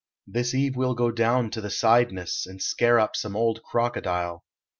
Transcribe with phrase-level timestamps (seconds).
[0.25, 4.43] This eve we ll go down to the Cydnus And scare up some old crocodile.